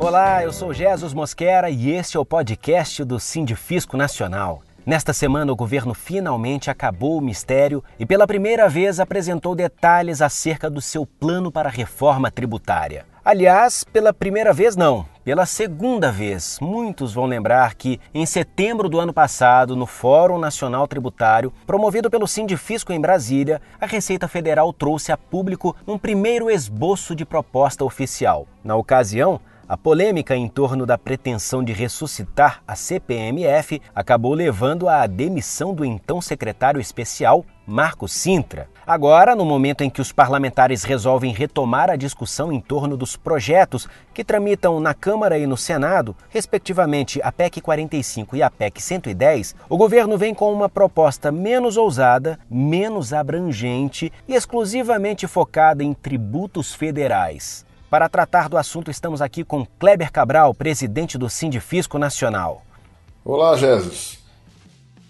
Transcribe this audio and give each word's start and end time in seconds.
Olá, 0.00 0.44
eu 0.44 0.52
sou 0.52 0.72
Jesus 0.72 1.12
Mosquera 1.12 1.68
e 1.68 1.90
este 1.90 2.16
é 2.16 2.20
o 2.20 2.24
podcast 2.24 3.02
do 3.02 3.18
Sindifisco 3.18 3.96
Nacional. 3.96 4.62
Nesta 4.86 5.12
semana, 5.12 5.52
o 5.52 5.56
governo 5.56 5.92
finalmente 5.92 6.70
acabou 6.70 7.18
o 7.18 7.20
mistério 7.20 7.82
e, 7.98 8.06
pela 8.06 8.24
primeira 8.24 8.68
vez, 8.68 9.00
apresentou 9.00 9.56
detalhes 9.56 10.22
acerca 10.22 10.70
do 10.70 10.80
seu 10.80 11.04
plano 11.04 11.50
para 11.50 11.68
a 11.68 11.72
reforma 11.72 12.30
tributária. 12.30 13.06
Aliás, 13.24 13.82
pela 13.82 14.14
primeira 14.14 14.52
vez, 14.52 14.76
não, 14.76 15.04
pela 15.24 15.44
segunda 15.44 16.12
vez. 16.12 16.58
Muitos 16.62 17.12
vão 17.12 17.26
lembrar 17.26 17.74
que, 17.74 18.00
em 18.14 18.24
setembro 18.24 18.88
do 18.88 19.00
ano 19.00 19.12
passado, 19.12 19.74
no 19.74 19.84
Fórum 19.84 20.38
Nacional 20.38 20.86
Tributário, 20.86 21.52
promovido 21.66 22.08
pelo 22.08 22.28
Sindifisco 22.28 22.92
em 22.92 23.00
Brasília, 23.00 23.60
a 23.80 23.84
Receita 23.84 24.28
Federal 24.28 24.72
trouxe 24.72 25.10
a 25.10 25.16
público 25.16 25.74
um 25.88 25.98
primeiro 25.98 26.48
esboço 26.48 27.16
de 27.16 27.26
proposta 27.26 27.84
oficial. 27.84 28.46
Na 28.62 28.76
ocasião, 28.76 29.40
a 29.68 29.76
polêmica 29.76 30.34
em 30.34 30.48
torno 30.48 30.86
da 30.86 30.96
pretensão 30.96 31.62
de 31.62 31.74
ressuscitar 31.74 32.62
a 32.66 32.74
CPMF 32.74 33.82
acabou 33.94 34.32
levando 34.32 34.88
à 34.88 35.06
demissão 35.06 35.74
do 35.74 35.84
então 35.84 36.22
secretário 36.22 36.80
especial, 36.80 37.44
Marco 37.66 38.08
Sintra. 38.08 38.66
Agora, 38.86 39.36
no 39.36 39.44
momento 39.44 39.84
em 39.84 39.90
que 39.90 40.00
os 40.00 40.10
parlamentares 40.10 40.84
resolvem 40.84 41.34
retomar 41.34 41.90
a 41.90 41.96
discussão 41.96 42.50
em 42.50 42.58
torno 42.58 42.96
dos 42.96 43.14
projetos 43.14 43.86
que 44.14 44.24
tramitam 44.24 44.80
na 44.80 44.94
Câmara 44.94 45.38
e 45.38 45.46
no 45.46 45.58
Senado, 45.58 46.16
respectivamente 46.30 47.20
a 47.22 47.30
PEC 47.30 47.60
45 47.60 48.36
e 48.36 48.42
a 48.42 48.50
PEC 48.50 48.80
110, 48.80 49.54
o 49.68 49.76
governo 49.76 50.16
vem 50.16 50.32
com 50.32 50.50
uma 50.50 50.70
proposta 50.70 51.30
menos 51.30 51.76
ousada, 51.76 52.38
menos 52.50 53.12
abrangente 53.12 54.10
e 54.26 54.34
exclusivamente 54.34 55.26
focada 55.26 55.84
em 55.84 55.92
tributos 55.92 56.72
federais. 56.72 57.67
Para 57.90 58.06
tratar 58.06 58.50
do 58.50 58.58
assunto, 58.58 58.90
estamos 58.90 59.22
aqui 59.22 59.42
com 59.42 59.64
Kleber 59.64 60.12
Cabral, 60.12 60.52
presidente 60.52 61.16
do 61.16 61.30
Sindifisco 61.30 61.98
Nacional. 61.98 62.62
Olá, 63.24 63.56
Jesus. 63.56 64.18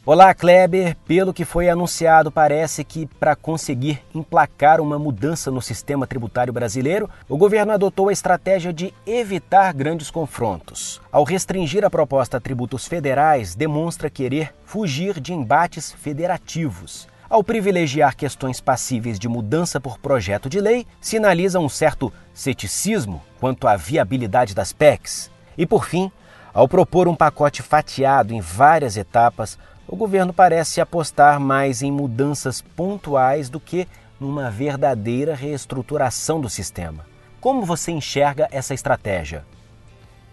Olá, 0.07 0.33
Kleber. 0.33 0.97
Pelo 1.05 1.34
que 1.34 1.45
foi 1.45 1.69
anunciado, 1.69 2.31
parece 2.31 2.84
que 2.84 3.05
para 3.05 3.34
conseguir 3.34 4.01
emplacar 4.15 4.81
uma 4.81 4.97
mudança 4.97 5.51
no 5.51 5.61
sistema 5.61 6.06
tributário 6.06 6.53
brasileiro, 6.53 7.11
o 7.29 7.37
governo 7.37 7.73
adotou 7.73 8.11
a 8.11 8.12
estratégia 8.12 8.73
de 8.73 8.95
evitar 9.05 9.75
grandes 9.75 10.09
confrontos. 10.09 11.01
Ao 11.11 11.25
restringir 11.25 11.84
a 11.84 11.91
proposta 11.91 12.37
a 12.37 12.41
tributos 12.41 12.87
federais, 12.87 13.56
demonstra 13.56 14.09
querer 14.09 14.55
fugir 14.65 15.19
de 15.19 15.34
embates 15.34 15.91
federativos. 15.91 17.09
Ao 17.31 17.45
privilegiar 17.45 18.17
questões 18.17 18.59
passíveis 18.59 19.19
de 19.19 19.29
mudança 19.29 19.79
por 19.79 19.98
projeto 19.98 20.48
de 20.48 20.61
lei, 20.61 20.87
sinaliza 20.98 21.61
um 21.61 21.69
certo 21.69 22.11
ceticismo 22.33 23.23
quanto 23.39 23.69
à 23.69 23.77
viabilidade 23.77 24.55
das 24.55 24.73
PECs. 24.73 25.31
E, 25.56 25.67
por 25.67 25.84
fim, 25.84 26.11
ao 26.55 26.67
propor 26.67 27.06
um 27.06 27.15
pacote 27.15 27.61
fatiado 27.61 28.33
em 28.33 28.41
várias 28.41 28.97
etapas, 28.97 29.59
o 29.87 29.95
governo 29.95 30.33
parece 30.33 30.81
apostar 30.81 31.39
mais 31.39 31.83
em 31.83 31.93
mudanças 31.93 32.62
pontuais 32.62 33.51
do 33.51 33.61
que 33.61 33.87
numa 34.19 34.51
verdadeira 34.51 35.34
reestruturação 35.34 36.41
do 36.41 36.49
sistema. 36.49 37.05
Como 37.43 37.62
você 37.62 37.93
enxerga 37.93 38.49
essa 38.51 38.73
estratégia? 38.73 39.45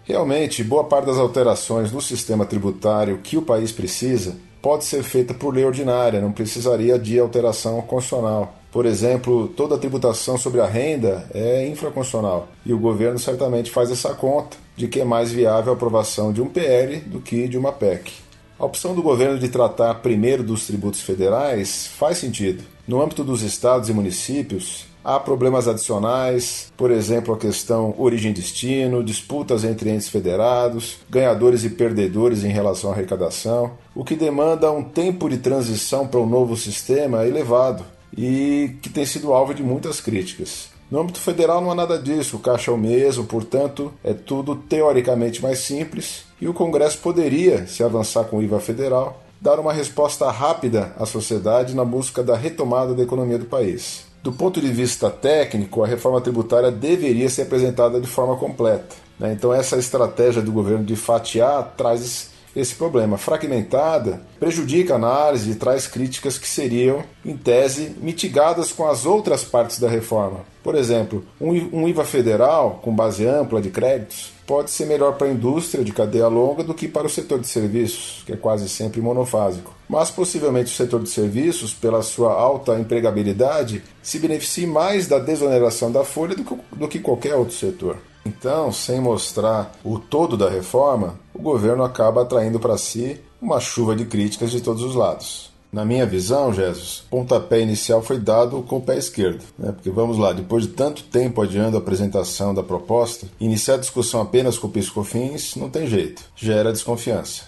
Realmente, 0.02 0.64
boa 0.64 0.84
parte 0.84 1.06
das 1.06 1.18
alterações 1.18 1.92
no 1.92 2.00
sistema 2.00 2.46
tributário 2.46 3.18
que 3.18 3.36
o 3.36 3.42
país 3.42 3.70
precisa 3.70 4.36
pode 4.66 4.84
ser 4.84 5.04
feita 5.04 5.32
por 5.32 5.54
lei 5.54 5.64
ordinária, 5.64 6.20
não 6.20 6.32
precisaria 6.32 6.98
de 6.98 7.20
alteração 7.20 7.80
constitucional. 7.82 8.52
Por 8.72 8.84
exemplo, 8.84 9.46
toda 9.46 9.76
a 9.76 9.78
tributação 9.78 10.36
sobre 10.36 10.60
a 10.60 10.66
renda 10.66 11.24
é 11.32 11.68
infraconstitucional 11.68 12.48
e 12.66 12.72
o 12.72 12.78
governo 12.78 13.16
certamente 13.16 13.70
faz 13.70 13.92
essa 13.92 14.12
conta 14.12 14.56
de 14.76 14.88
que 14.88 15.00
é 15.00 15.04
mais 15.04 15.30
viável 15.30 15.72
a 15.72 15.76
aprovação 15.76 16.32
de 16.32 16.42
um 16.42 16.48
PL 16.48 16.96
do 16.96 17.20
que 17.20 17.46
de 17.46 17.56
uma 17.56 17.70
PEC. 17.70 18.12
A 18.58 18.64
opção 18.64 18.92
do 18.92 19.04
governo 19.04 19.38
de 19.38 19.48
tratar 19.48 19.94
primeiro 20.02 20.42
dos 20.42 20.66
tributos 20.66 21.00
federais 21.00 21.86
faz 21.86 22.18
sentido. 22.18 22.64
No 22.88 23.00
âmbito 23.00 23.22
dos 23.22 23.42
estados 23.42 23.88
e 23.88 23.92
municípios, 23.92 24.86
Há 25.08 25.20
problemas 25.20 25.68
adicionais, 25.68 26.72
por 26.76 26.90
exemplo, 26.90 27.32
a 27.32 27.38
questão 27.38 27.94
origem-destino, 27.96 29.04
disputas 29.04 29.62
entre 29.62 29.88
entes 29.88 30.08
federados, 30.08 30.96
ganhadores 31.08 31.62
e 31.62 31.70
perdedores 31.70 32.42
em 32.42 32.48
relação 32.48 32.90
à 32.90 32.92
arrecadação, 32.92 33.78
o 33.94 34.02
que 34.02 34.16
demanda 34.16 34.72
um 34.72 34.82
tempo 34.82 35.28
de 35.28 35.38
transição 35.38 36.08
para 36.08 36.18
um 36.18 36.26
novo 36.26 36.56
sistema 36.56 37.24
elevado 37.24 37.84
e 38.18 38.74
que 38.82 38.90
tem 38.90 39.06
sido 39.06 39.32
alvo 39.32 39.54
de 39.54 39.62
muitas 39.62 40.00
críticas. 40.00 40.70
No 40.90 41.02
âmbito 41.02 41.20
federal 41.20 41.60
não 41.60 41.70
há 41.70 41.74
nada 41.76 42.00
disso, 42.00 42.38
o 42.38 42.40
caixa 42.40 42.72
é 42.72 42.74
o 42.74 42.76
mesmo, 42.76 43.26
portanto, 43.26 43.94
é 44.02 44.12
tudo 44.12 44.56
teoricamente 44.56 45.40
mais 45.40 45.60
simples 45.60 46.24
e 46.40 46.48
o 46.48 46.52
Congresso 46.52 46.98
poderia, 46.98 47.68
se 47.68 47.84
avançar 47.84 48.24
com 48.24 48.38
o 48.38 48.42
IVA 48.42 48.58
federal, 48.58 49.22
dar 49.40 49.60
uma 49.60 49.72
resposta 49.72 50.28
rápida 50.32 50.92
à 50.98 51.06
sociedade 51.06 51.76
na 51.76 51.84
busca 51.84 52.24
da 52.24 52.36
retomada 52.36 52.92
da 52.92 53.04
economia 53.04 53.38
do 53.38 53.46
país. 53.46 54.05
Do 54.26 54.32
ponto 54.32 54.60
de 54.60 54.72
vista 54.72 55.08
técnico, 55.08 55.84
a 55.84 55.86
reforma 55.86 56.20
tributária 56.20 56.68
deveria 56.68 57.28
ser 57.28 57.42
apresentada 57.42 58.00
de 58.00 58.08
forma 58.08 58.36
completa. 58.36 58.96
Né? 59.20 59.32
Então, 59.32 59.54
essa 59.54 59.76
estratégia 59.76 60.42
do 60.42 60.50
governo 60.50 60.84
de 60.84 60.96
fatiar 60.96 61.74
traz 61.76 62.30
esse 62.56 62.74
problema. 62.74 63.18
Fragmentada 63.18 64.22
prejudica 64.40 64.94
a 64.94 64.96
análise 64.96 65.50
e 65.50 65.54
traz 65.54 65.86
críticas 65.86 66.38
que 66.38 66.48
seriam, 66.48 67.04
em 67.24 67.36
tese, 67.36 67.94
mitigadas 68.00 68.72
com 68.72 68.88
as 68.88 69.04
outras 69.04 69.44
partes 69.44 69.78
da 69.78 69.88
reforma. 69.88 70.40
Por 70.64 70.74
exemplo, 70.74 71.24
um 71.40 71.86
IVA 71.86 72.04
federal 72.04 72.80
com 72.82 72.92
base 72.92 73.24
ampla 73.24 73.60
de 73.60 73.70
créditos 73.70 74.32
pode 74.46 74.70
ser 74.70 74.86
melhor 74.86 75.16
para 75.16 75.26
a 75.26 75.30
indústria 75.30 75.84
de 75.84 75.92
cadeia 75.92 76.28
longa 76.28 76.64
do 76.64 76.74
que 76.74 76.88
para 76.88 77.06
o 77.06 77.10
setor 77.10 77.40
de 77.40 77.48
serviços, 77.48 78.22
que 78.24 78.32
é 78.32 78.36
quase 78.36 78.68
sempre 78.68 79.00
monofásico. 79.00 79.74
Mas 79.88 80.10
possivelmente 80.10 80.72
o 80.72 80.76
setor 80.76 81.02
de 81.02 81.10
serviços, 81.10 81.74
pela 81.74 82.02
sua 82.02 82.32
alta 82.32 82.78
empregabilidade, 82.78 83.82
se 84.02 84.18
beneficie 84.18 84.66
mais 84.66 85.06
da 85.06 85.18
desoneração 85.18 85.90
da 85.92 86.04
folha 86.04 86.34
do 86.34 86.44
que, 86.44 86.56
do 86.76 86.88
que 86.88 86.98
qualquer 87.00 87.34
outro 87.34 87.54
setor. 87.54 87.98
Então, 88.24 88.72
sem 88.72 89.00
mostrar 89.00 89.72
o 89.84 90.00
todo 90.00 90.36
da 90.36 90.50
reforma, 90.50 91.18
o 91.36 91.42
governo 91.42 91.84
acaba 91.84 92.22
atraindo 92.22 92.58
para 92.58 92.78
si 92.78 93.20
uma 93.40 93.60
chuva 93.60 93.94
de 93.94 94.06
críticas 94.06 94.50
de 94.50 94.62
todos 94.62 94.82
os 94.82 94.94
lados. 94.94 95.54
Na 95.70 95.84
minha 95.84 96.06
visão, 96.06 96.54
Jesus, 96.54 97.00
o 97.00 97.10
pontapé 97.10 97.60
inicial 97.60 98.00
foi 98.00 98.18
dado 98.18 98.62
com 98.62 98.76
o 98.78 98.80
pé 98.80 98.96
esquerdo. 98.96 99.44
Né? 99.58 99.72
Porque 99.72 99.90
vamos 99.90 100.16
lá, 100.16 100.32
depois 100.32 100.64
de 100.64 100.70
tanto 100.70 101.02
tempo 101.02 101.42
adiando 101.42 101.76
a 101.76 101.80
apresentação 101.80 102.54
da 102.54 102.62
proposta, 102.62 103.26
iniciar 103.38 103.74
a 103.74 103.78
discussão 103.78 104.22
apenas 104.22 104.58
com 104.58 104.68
o 104.68 104.70
piscofins 104.70 105.54
não 105.54 105.68
tem 105.68 105.86
jeito, 105.86 106.22
gera 106.34 106.72
desconfiança. 106.72 107.44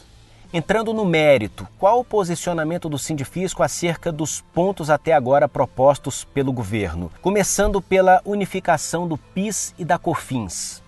Entrando 0.52 0.92
no 0.92 1.04
mérito, 1.04 1.66
qual 1.78 2.00
o 2.00 2.04
posicionamento 2.04 2.88
do 2.88 2.98
Sindifisco 2.98 3.62
acerca 3.62 4.12
dos 4.12 4.42
pontos 4.52 4.90
até 4.90 5.12
agora 5.12 5.48
propostos 5.48 6.24
pelo 6.24 6.52
governo? 6.52 7.10
Começando 7.22 7.80
pela 7.80 8.20
unificação 8.24 9.06
do 9.08 9.16
PIS 9.16 9.74
e 9.78 9.84
da 9.84 9.98
COFINS. 9.98 10.82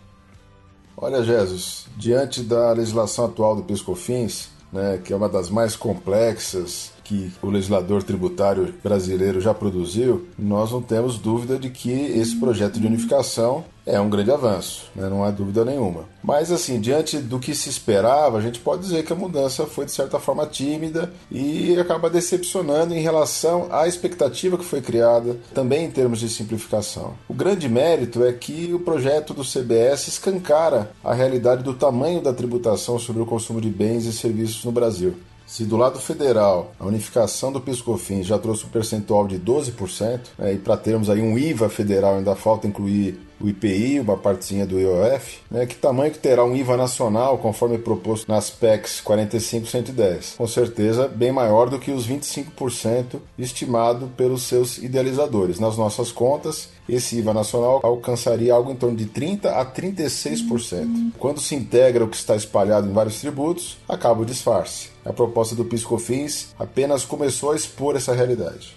Olha, 0.96 1.22
Jesus, 1.22 1.86
diante 1.96 2.42
da 2.42 2.72
legislação 2.72 3.24
atual 3.24 3.56
do 3.56 3.62
PIS-COFINS, 3.62 4.48
né, 4.72 5.00
que 5.02 5.12
é 5.12 5.16
uma 5.16 5.28
das 5.28 5.48
mais 5.48 5.74
complexas 5.74 6.92
que 7.10 7.32
o 7.42 7.50
legislador 7.50 8.04
tributário 8.04 8.72
brasileiro 8.84 9.40
já 9.40 9.52
produziu, 9.52 10.28
nós 10.38 10.70
não 10.70 10.80
temos 10.80 11.18
dúvida 11.18 11.58
de 11.58 11.68
que 11.68 11.90
esse 11.90 12.38
projeto 12.38 12.78
de 12.78 12.86
unificação 12.86 13.64
é 13.84 13.98
um 13.98 14.08
grande 14.08 14.30
avanço, 14.30 14.88
né? 14.94 15.08
não 15.08 15.24
há 15.24 15.30
dúvida 15.32 15.64
nenhuma. 15.64 16.04
Mas, 16.22 16.52
assim, 16.52 16.80
diante 16.80 17.18
do 17.18 17.40
que 17.40 17.52
se 17.52 17.68
esperava, 17.68 18.38
a 18.38 18.40
gente 18.40 18.60
pode 18.60 18.82
dizer 18.82 19.04
que 19.04 19.12
a 19.12 19.16
mudança 19.16 19.66
foi 19.66 19.86
de 19.86 19.90
certa 19.90 20.20
forma 20.20 20.46
tímida 20.46 21.12
e 21.32 21.76
acaba 21.80 22.08
decepcionando 22.08 22.94
em 22.94 23.00
relação 23.00 23.66
à 23.72 23.88
expectativa 23.88 24.56
que 24.56 24.64
foi 24.64 24.80
criada, 24.80 25.36
também 25.52 25.86
em 25.86 25.90
termos 25.90 26.20
de 26.20 26.28
simplificação. 26.28 27.14
O 27.28 27.34
grande 27.34 27.68
mérito 27.68 28.24
é 28.24 28.32
que 28.32 28.72
o 28.72 28.78
projeto 28.78 29.34
do 29.34 29.42
CBS 29.42 30.06
escancara 30.06 30.92
a 31.02 31.12
realidade 31.12 31.64
do 31.64 31.74
tamanho 31.74 32.20
da 32.20 32.32
tributação 32.32 33.00
sobre 33.00 33.20
o 33.22 33.26
consumo 33.26 33.60
de 33.60 33.70
bens 33.70 34.04
e 34.04 34.12
serviços 34.12 34.64
no 34.64 34.70
Brasil. 34.70 35.16
Se 35.50 35.64
do 35.64 35.76
lado 35.76 35.98
federal 35.98 36.72
a 36.78 36.86
unificação 36.86 37.50
do 37.50 37.60
PiscoFins 37.60 38.24
já 38.24 38.38
trouxe 38.38 38.66
um 38.66 38.68
percentual 38.68 39.26
de 39.26 39.36
12%, 39.36 40.20
né, 40.38 40.52
e 40.54 40.58
para 40.58 40.76
termos 40.76 41.10
aí 41.10 41.20
um 41.20 41.36
IVA 41.36 41.68
federal 41.68 42.14
ainda 42.14 42.36
falta 42.36 42.68
incluir 42.68 43.18
o 43.40 43.48
IPI, 43.48 44.00
uma 44.00 44.16
partezinha 44.16 44.66
do 44.66 44.78
IOF, 44.78 45.38
né, 45.50 45.66
que 45.66 45.74
tamanho 45.74 46.12
que 46.12 46.18
terá 46.18 46.44
um 46.44 46.54
IVA 46.54 46.76
nacional, 46.76 47.38
conforme 47.38 47.78
proposto 47.78 48.28
nas 48.28 48.50
PECs 48.50 49.00
45 49.00 49.66
e 49.66 49.70
110? 49.70 50.34
Com 50.36 50.46
certeza 50.46 51.08
bem 51.08 51.32
maior 51.32 51.70
do 51.70 51.78
que 51.78 51.90
os 51.90 52.06
25% 52.06 53.20
estimado 53.38 54.08
pelos 54.16 54.42
seus 54.42 54.78
idealizadores. 54.78 55.58
Nas 55.58 55.76
nossas 55.76 56.12
contas, 56.12 56.68
esse 56.88 57.18
IVA 57.18 57.32
nacional 57.32 57.80
alcançaria 57.82 58.52
algo 58.52 58.70
em 58.70 58.76
torno 58.76 58.96
de 58.96 59.06
30 59.06 59.50
a 59.50 59.64
36%. 59.64 61.12
Quando 61.18 61.40
se 61.40 61.54
integra 61.54 62.04
o 62.04 62.08
que 62.08 62.16
está 62.16 62.36
espalhado 62.36 62.88
em 62.88 62.92
vários 62.92 63.20
tributos, 63.20 63.78
acaba 63.88 64.20
o 64.20 64.26
disfarce. 64.26 64.88
A 65.04 65.12
proposta 65.12 65.54
do 65.54 65.64
PiscoFins 65.64 66.48
apenas 66.58 67.04
começou 67.04 67.52
a 67.52 67.56
expor 67.56 67.96
essa 67.96 68.12
realidade. 68.12 68.76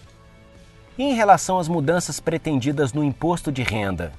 E 0.97 1.03
em 1.03 1.15
relação 1.15 1.57
às 1.57 1.67
mudanças 1.67 2.19
pretendidas 2.19 2.93
no 2.93 3.03
imposto 3.03 3.51
de 3.51 3.63
renda, 3.63 4.13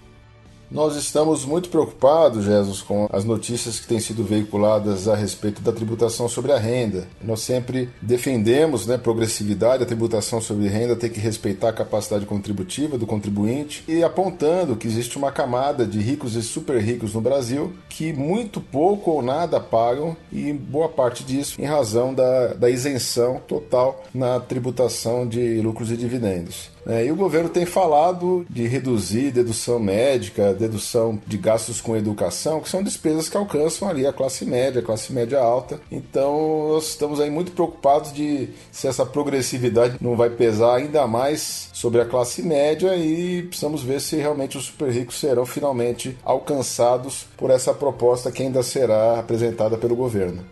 Nós 0.74 0.96
estamos 0.96 1.44
muito 1.44 1.68
preocupados, 1.68 2.46
Jesus, 2.46 2.82
com 2.82 3.08
as 3.12 3.24
notícias 3.24 3.78
que 3.78 3.86
têm 3.86 4.00
sido 4.00 4.24
veiculadas 4.24 5.06
a 5.06 5.14
respeito 5.14 5.62
da 5.62 5.70
tributação 5.70 6.28
sobre 6.28 6.50
a 6.50 6.58
renda. 6.58 7.06
Nós 7.22 7.42
sempre 7.42 7.90
defendemos 8.02 8.84
né, 8.84 8.98
progressividade, 8.98 9.84
a 9.84 9.86
tributação 9.86 10.40
sobre 10.40 10.66
renda 10.66 10.96
tem 10.96 11.08
que 11.08 11.20
respeitar 11.20 11.68
a 11.68 11.72
capacidade 11.72 12.26
contributiva 12.26 12.98
do 12.98 13.06
contribuinte 13.06 13.84
e 13.86 14.02
apontando 14.02 14.74
que 14.74 14.88
existe 14.88 15.16
uma 15.16 15.30
camada 15.30 15.86
de 15.86 16.00
ricos 16.00 16.34
e 16.34 16.42
super 16.42 16.82
ricos 16.82 17.14
no 17.14 17.20
Brasil 17.20 17.72
que 17.88 18.12
muito 18.12 18.60
pouco 18.60 19.12
ou 19.12 19.22
nada 19.22 19.60
pagam 19.60 20.16
e 20.32 20.52
boa 20.52 20.88
parte 20.88 21.22
disso 21.22 21.54
em 21.56 21.66
razão 21.66 22.12
da, 22.12 22.48
da 22.48 22.68
isenção 22.68 23.40
total 23.46 24.02
na 24.12 24.40
tributação 24.40 25.24
de 25.24 25.60
lucros 25.60 25.92
e 25.92 25.96
dividendos. 25.96 26.73
É, 26.86 27.06
e 27.06 27.12
o 27.12 27.16
governo 27.16 27.48
tem 27.48 27.64
falado 27.64 28.46
de 28.48 28.66
reduzir 28.66 29.30
dedução 29.30 29.78
médica, 29.78 30.52
dedução 30.52 31.18
de 31.26 31.38
gastos 31.38 31.80
com 31.80 31.96
educação, 31.96 32.60
que 32.60 32.68
são 32.68 32.82
despesas 32.82 33.28
que 33.28 33.36
alcançam 33.36 33.88
ali 33.88 34.06
a 34.06 34.12
classe 34.12 34.44
média, 34.44 34.80
a 34.80 34.84
classe 34.84 35.12
média 35.12 35.40
alta. 35.40 35.80
Então 35.90 36.68
nós 36.68 36.88
estamos 36.88 37.20
aí 37.20 37.30
muito 37.30 37.52
preocupados 37.52 38.12
de 38.12 38.50
se 38.70 38.86
essa 38.86 39.06
progressividade 39.06 39.96
não 40.00 40.16
vai 40.16 40.30
pesar 40.30 40.76
ainda 40.76 41.06
mais 41.06 41.70
sobre 41.72 42.00
a 42.00 42.04
classe 42.04 42.42
média 42.42 42.94
e 42.96 43.42
precisamos 43.42 43.82
ver 43.82 44.00
se 44.00 44.16
realmente 44.16 44.58
os 44.58 44.66
super 44.66 44.90
ricos 44.90 45.18
serão 45.18 45.46
finalmente 45.46 46.16
alcançados 46.24 47.26
por 47.36 47.50
essa 47.50 47.72
proposta 47.72 48.30
que 48.30 48.42
ainda 48.42 48.62
será 48.62 49.18
apresentada 49.18 49.78
pelo 49.78 49.96
governo. 49.96 50.44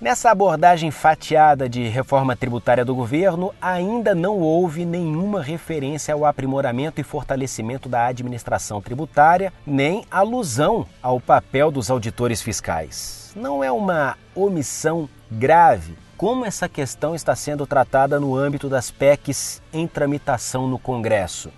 Nessa 0.00 0.30
abordagem 0.30 0.90
fatiada 0.90 1.68
de 1.68 1.86
reforma 1.86 2.34
tributária 2.34 2.86
do 2.86 2.94
governo, 2.94 3.52
ainda 3.60 4.14
não 4.14 4.38
houve 4.38 4.86
nenhuma 4.86 5.42
referência 5.42 6.14
ao 6.14 6.24
aprimoramento 6.24 7.02
e 7.02 7.04
fortalecimento 7.04 7.86
da 7.86 8.06
administração 8.06 8.80
tributária, 8.80 9.52
nem 9.66 10.02
alusão 10.10 10.86
ao 11.02 11.20
papel 11.20 11.70
dos 11.70 11.90
auditores 11.90 12.40
fiscais. 12.40 13.30
Não 13.36 13.62
é 13.62 13.70
uma 13.70 14.16
omissão 14.34 15.06
grave 15.30 15.98
como 16.16 16.46
essa 16.46 16.66
questão 16.66 17.14
está 17.14 17.36
sendo 17.36 17.66
tratada 17.66 18.18
no 18.18 18.34
âmbito 18.34 18.70
das 18.70 18.90
PECs 18.90 19.60
em 19.70 19.86
tramitação 19.86 20.66
no 20.66 20.78
Congresso. 20.78 21.50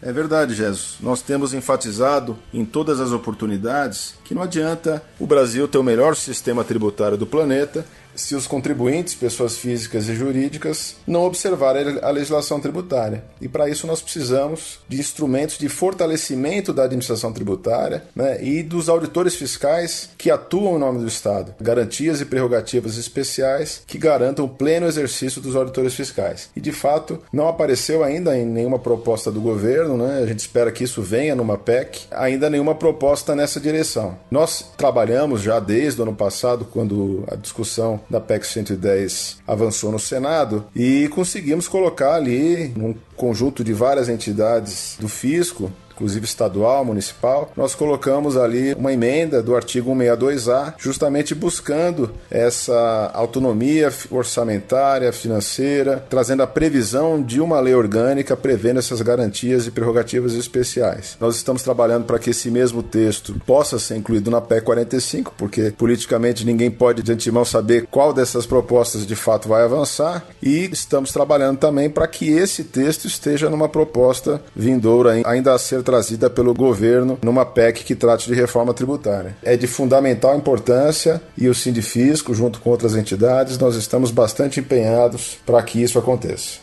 É 0.00 0.12
verdade, 0.12 0.54
Jesus. 0.54 0.96
Nós 1.00 1.22
temos 1.22 1.52
enfatizado 1.52 2.38
em 2.54 2.64
todas 2.64 3.00
as 3.00 3.10
oportunidades 3.10 4.14
que 4.24 4.34
não 4.34 4.42
adianta 4.42 5.02
o 5.18 5.26
Brasil 5.26 5.66
ter 5.66 5.78
o 5.78 5.82
melhor 5.82 6.14
sistema 6.14 6.62
tributário 6.62 7.16
do 7.16 7.26
planeta 7.26 7.84
se 8.18 8.34
os 8.34 8.46
contribuintes, 8.46 9.14
pessoas 9.14 9.56
físicas 9.56 10.08
e 10.08 10.14
jurídicas, 10.14 10.96
não 11.06 11.24
observarem 11.24 11.98
a 12.02 12.10
legislação 12.10 12.60
tributária. 12.60 13.22
E 13.40 13.48
para 13.48 13.68
isso 13.68 13.86
nós 13.86 14.02
precisamos 14.02 14.80
de 14.88 14.98
instrumentos 14.98 15.56
de 15.56 15.68
fortalecimento 15.68 16.72
da 16.72 16.84
administração 16.84 17.32
tributária 17.32 18.02
né, 18.14 18.42
e 18.42 18.62
dos 18.62 18.88
auditores 18.88 19.36
fiscais 19.36 20.10
que 20.18 20.30
atuam 20.30 20.76
em 20.76 20.80
nome 20.80 20.98
do 20.98 21.06
Estado. 21.06 21.54
Garantias 21.60 22.20
e 22.20 22.24
prerrogativas 22.24 22.98
especiais 22.98 23.82
que 23.86 23.98
garantam 23.98 24.44
o 24.44 24.48
pleno 24.48 24.86
exercício 24.86 25.40
dos 25.40 25.54
auditores 25.54 25.94
fiscais. 25.94 26.50
E 26.56 26.60
de 26.60 26.72
fato, 26.72 27.20
não 27.32 27.46
apareceu 27.46 28.02
ainda 28.02 28.36
em 28.36 28.44
nenhuma 28.44 28.78
proposta 28.78 29.30
do 29.30 29.40
governo, 29.40 29.96
né, 29.96 30.20
a 30.22 30.26
gente 30.26 30.40
espera 30.40 30.72
que 30.72 30.82
isso 30.82 31.02
venha 31.02 31.36
numa 31.36 31.56
PEC, 31.56 32.00
ainda 32.10 32.50
nenhuma 32.50 32.74
proposta 32.74 33.36
nessa 33.36 33.60
direção. 33.60 34.18
Nós 34.28 34.72
trabalhamos 34.76 35.40
já 35.40 35.60
desde 35.60 36.00
o 36.00 36.02
ano 36.02 36.14
passado, 36.14 36.64
quando 36.64 37.24
a 37.30 37.36
discussão 37.36 38.00
da 38.08 38.20
PEC 38.20 38.46
110 38.46 39.38
avançou 39.46 39.92
no 39.92 39.98
Senado 39.98 40.66
e 40.74 41.08
conseguimos 41.08 41.68
colocar 41.68 42.14
ali 42.14 42.72
um 42.76 42.94
conjunto 43.16 43.62
de 43.62 43.72
várias 43.72 44.08
entidades 44.08 44.96
do 44.98 45.08
fisco 45.08 45.70
inclusive 45.98 46.24
estadual, 46.24 46.84
municipal, 46.84 47.50
nós 47.56 47.74
colocamos 47.74 48.36
ali 48.36 48.72
uma 48.74 48.92
emenda 48.92 49.42
do 49.42 49.56
artigo 49.56 49.92
162A, 49.92 50.74
justamente 50.78 51.34
buscando 51.34 52.10
essa 52.30 53.10
autonomia 53.12 53.92
orçamentária, 54.08 55.12
financeira, 55.12 56.04
trazendo 56.08 56.44
a 56.44 56.46
previsão 56.46 57.20
de 57.20 57.40
uma 57.40 57.58
lei 57.58 57.74
orgânica 57.74 58.36
prevendo 58.36 58.78
essas 58.78 59.02
garantias 59.02 59.66
e 59.66 59.72
prerrogativas 59.72 60.34
especiais. 60.34 61.16
Nós 61.20 61.34
estamos 61.34 61.62
trabalhando 61.62 62.04
para 62.04 62.18
que 62.18 62.30
esse 62.30 62.48
mesmo 62.48 62.80
texto 62.80 63.34
possa 63.44 63.78
ser 63.78 63.96
incluído 63.96 64.30
na 64.30 64.40
PEC 64.40 64.64
45, 64.64 65.34
porque 65.36 65.72
politicamente 65.76 66.46
ninguém 66.46 66.70
pode 66.70 67.02
de 67.02 67.10
antemão 67.10 67.44
saber 67.44 67.88
qual 67.90 68.12
dessas 68.12 68.46
propostas 68.46 69.04
de 69.04 69.16
fato 69.16 69.48
vai 69.48 69.64
avançar, 69.64 70.24
e 70.40 70.70
estamos 70.72 71.12
trabalhando 71.12 71.58
também 71.58 71.90
para 71.90 72.06
que 72.06 72.30
esse 72.30 72.62
texto 72.62 73.06
esteja 73.06 73.50
numa 73.50 73.68
proposta 73.68 74.40
vindoura 74.54 75.20
ainda 75.24 75.54
a 75.54 75.58
ser 75.58 75.82
trazida 75.88 76.28
pelo 76.28 76.52
governo 76.52 77.18
numa 77.22 77.46
PEC 77.46 77.82
que 77.82 77.94
trate 77.94 78.26
de 78.26 78.34
reforma 78.34 78.74
tributária. 78.74 79.34
É 79.42 79.56
de 79.56 79.66
fundamental 79.66 80.36
importância 80.36 81.22
e 81.36 81.48
o 81.48 81.54
Sindifisco, 81.54 82.34
junto 82.34 82.60
com 82.60 82.68
outras 82.68 82.94
entidades, 82.94 83.56
nós 83.56 83.74
estamos 83.74 84.10
bastante 84.10 84.60
empenhados 84.60 85.38
para 85.46 85.62
que 85.62 85.82
isso 85.82 85.98
aconteça. 85.98 86.58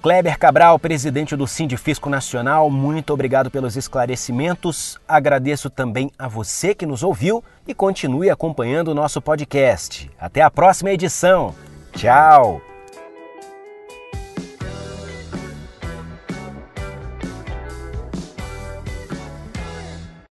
Kleber 0.00 0.38
Cabral, 0.38 0.78
presidente 0.78 1.36
do 1.36 1.46
Sindifisco 1.46 2.08
Nacional, 2.08 2.70
muito 2.70 3.12
obrigado 3.12 3.50
pelos 3.50 3.76
esclarecimentos. 3.76 4.98
Agradeço 5.06 5.68
também 5.68 6.10
a 6.18 6.26
você 6.26 6.74
que 6.74 6.86
nos 6.86 7.02
ouviu 7.02 7.44
e 7.68 7.74
continue 7.74 8.30
acompanhando 8.30 8.88
o 8.88 8.94
nosso 8.94 9.20
podcast. 9.20 10.10
Até 10.18 10.40
a 10.40 10.50
próxima 10.50 10.90
edição. 10.90 11.54
Tchau! 11.92 12.71